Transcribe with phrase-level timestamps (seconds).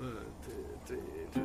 [0.00, 0.12] 嗯，
[0.44, 0.96] 对，对，
[1.32, 1.42] 对。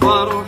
[0.00, 0.39] Paro.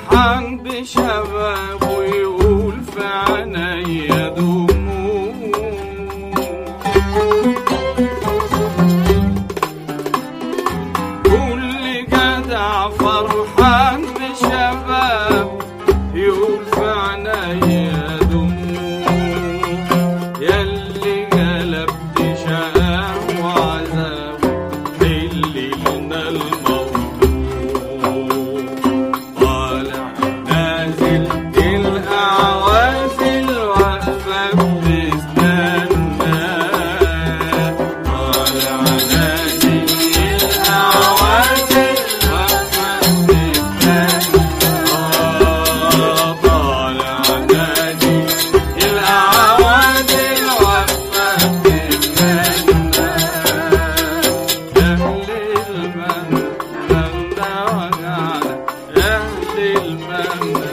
[59.57, 60.72] للمنام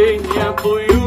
[0.00, 0.99] niña tuya.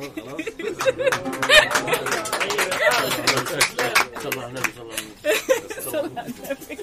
[0.00, 0.16] Sabah
[4.48, 5.12] Nabi, Sabah Nabi.
[5.84, 6.80] Sabah Nabi.